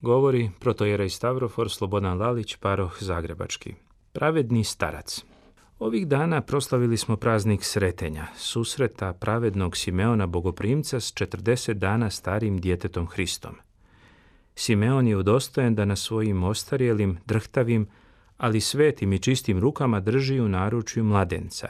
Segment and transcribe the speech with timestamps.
[0.00, 3.74] Govori protojerej Stavrofor Slobodan Lalić, paroh Zagrebački.
[4.12, 5.24] Pravedni starac.
[5.78, 13.06] Ovih dana proslavili smo praznik sretenja, susreta pravednog Simeona bogoprimca s 40 dana starim djetetom
[13.06, 13.54] Hristom.
[14.54, 17.88] Simeon je udostojen da na svojim ostarjelim, drhtavim,
[18.36, 21.68] ali svetim i čistim rukama drži u naručju mladenca,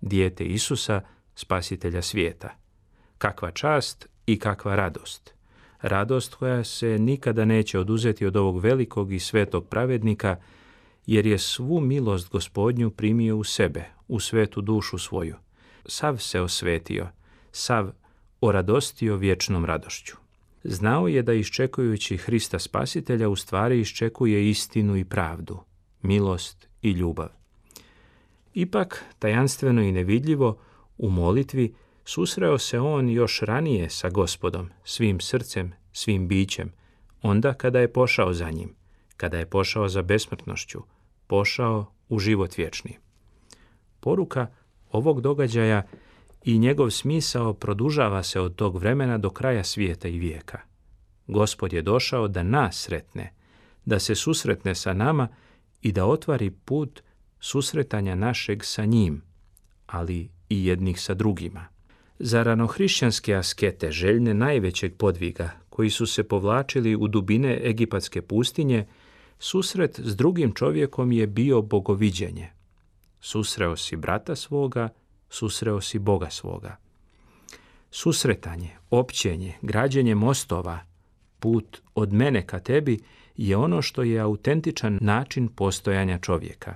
[0.00, 1.00] dijete Isusa,
[1.34, 2.50] spasitelja svijeta.
[3.18, 5.39] Kakva čast i kakva radost!
[5.82, 10.36] Radost koja se nikada neće oduzeti od ovog velikog i svetog pravednika,
[11.06, 15.36] jer je svu milost gospodnju primio u sebe, u svetu dušu svoju.
[15.86, 17.08] Sav se osvetio,
[17.52, 17.90] sav
[18.40, 20.16] oradostio vječnom radošću.
[20.64, 25.58] Znao je da iščekujući Hrista Spasitelja u stvari iščekuje istinu i pravdu,
[26.02, 27.28] milost i ljubav.
[28.54, 30.58] Ipak, tajanstveno i nevidljivo,
[30.98, 36.72] u molitvi susreo se on još ranije sa gospodom, svim srcem, svim bićem,
[37.22, 38.74] onda kada je pošao za njim,
[39.16, 40.82] kada je pošao za besmrtnošću,
[41.26, 42.98] pošao u život vječni.
[44.00, 44.46] Poruka
[44.92, 45.82] ovog događaja
[46.44, 50.60] i njegov smisao produžava se od tog vremena do kraja svijeta i vijeka.
[51.26, 53.34] Gospod je došao da nas sretne,
[53.84, 55.28] da se susretne sa nama
[55.82, 57.02] i da otvari put
[57.40, 59.22] susretanja našeg sa njim,
[59.86, 61.66] ali i jednih sa drugima.
[62.22, 68.86] Za ranohrišćanske askete željne najvećeg podviga, koji su se povlačili u dubine egipatske pustinje,
[69.38, 72.48] susret s drugim čovjekom je bio bogoviđenje.
[73.20, 74.88] Susreo si brata svoga,
[75.28, 76.76] susreo si Boga svoga.
[77.90, 80.78] Susretanje, općenje, građenje mostova,
[81.38, 82.98] put od mene ka tebi
[83.36, 86.74] je ono što je autentičan način postojanja čovjeka.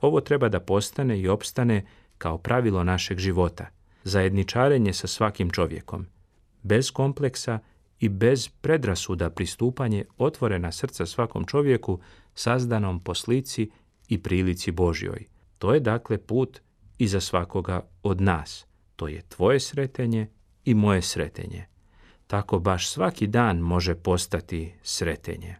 [0.00, 1.86] Ovo treba da postane i opstane
[2.18, 3.66] kao pravilo našeg života–
[4.04, 6.06] zajedničarenje sa svakim čovjekom,
[6.62, 7.58] bez kompleksa
[8.00, 12.00] i bez predrasuda pristupanje otvorena srca svakom čovjeku
[12.34, 13.70] sazdanom po slici
[14.08, 15.26] i prilici Božjoj.
[15.58, 16.60] To je dakle put
[16.98, 18.66] i za svakoga od nas.
[18.96, 20.28] To je tvoje sretenje
[20.64, 21.66] i moje sretenje.
[22.26, 25.56] Tako baš svaki dan može postati sretenje.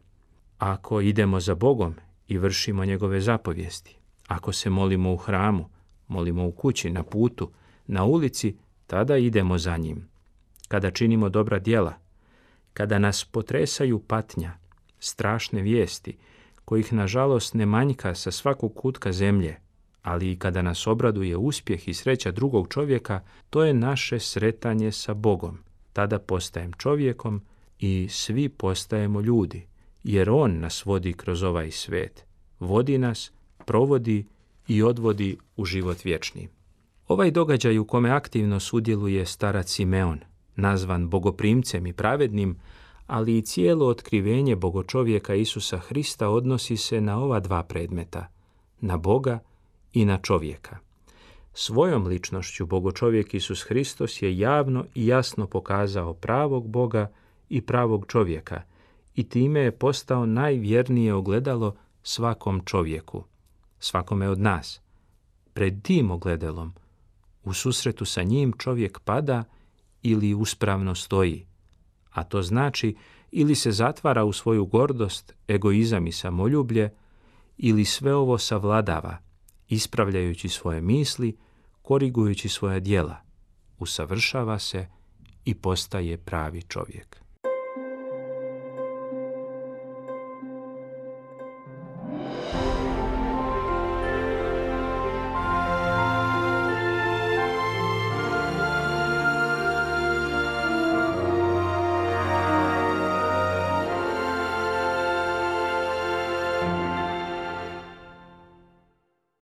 [0.59, 1.95] Ako idemo za Bogom
[2.29, 3.97] i vršimo njegove zapovijesti,
[4.27, 5.69] ako se molimo u hramu,
[6.09, 7.51] molimo u kući, na putu,
[7.87, 8.57] na ulici,
[8.87, 10.09] tada idemo za njim.
[10.69, 11.95] Kada činimo dobra djela,
[12.73, 14.53] kada nas potresaju patnja,
[14.99, 16.17] strašne vijesti,
[16.65, 19.57] kojih nažalost ne manjka sa svakog kutka zemlje,
[20.03, 25.15] ali i kada nas obraduje uspjeh i sreća drugog čovjeka, to je naše sretanje sa
[25.15, 25.59] Bogom.
[25.93, 27.43] Tada postajem čovjekom
[27.79, 29.67] i svi postajemo ljudi,
[30.05, 32.25] jer On nas vodi kroz ovaj svet.
[32.61, 33.33] Vodi nas,
[33.67, 34.27] provodi
[34.69, 36.49] i odvodi u život vječni.
[37.09, 40.21] Ovaj događaj u kome aktivno sudjeluje starac Simeon,
[40.57, 42.59] nazvan bogoprimcem i pravednim,
[43.07, 48.27] ali i cijelo otkrivenje bogočovjeka Isusa Hrista odnosi se na ova dva predmeta,
[48.81, 49.39] na Boga
[49.93, 50.79] i na čovjeka.
[51.53, 57.13] Svojom ličnošću bogočovjek Isus Hristos je javno i jasno pokazao pravog Boga
[57.49, 58.63] i pravog čovjeka
[59.15, 63.25] i time je postao najvjernije ogledalo svakom čovjeku,
[63.79, 64.81] svakome od nas.
[65.53, 66.75] Pred tim ogledalom
[67.45, 69.45] u susretu sa njim čovjek pada
[70.03, 71.47] ili uspravno stoji,
[72.11, 72.97] a to znači
[73.31, 76.91] ili se zatvara u svoju gordost, egoizam i samoljublje,
[77.57, 79.19] ili sve ovo savladava,
[79.69, 81.37] ispravljajući svoje misli,
[81.83, 83.17] korigujući svoja djela,
[83.79, 84.87] usavršava se
[85.45, 87.24] i postaje pravi čovjek.